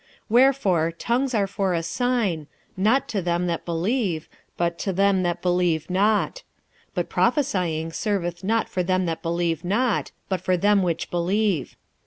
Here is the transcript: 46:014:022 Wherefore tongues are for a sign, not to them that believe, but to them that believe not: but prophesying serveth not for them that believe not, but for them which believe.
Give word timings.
46:014:022 0.01 0.09
Wherefore 0.29 0.91
tongues 0.93 1.33
are 1.35 1.45
for 1.45 1.73
a 1.75 1.83
sign, 1.83 2.47
not 2.75 3.07
to 3.09 3.21
them 3.21 3.45
that 3.45 3.65
believe, 3.65 4.27
but 4.57 4.79
to 4.79 4.91
them 4.91 5.21
that 5.21 5.43
believe 5.43 5.91
not: 5.91 6.41
but 6.95 7.07
prophesying 7.07 7.91
serveth 7.93 8.43
not 8.43 8.67
for 8.67 8.81
them 8.81 9.05
that 9.05 9.21
believe 9.21 9.63
not, 9.63 10.11
but 10.27 10.41
for 10.41 10.57
them 10.57 10.81
which 10.81 11.11
believe. 11.11 11.77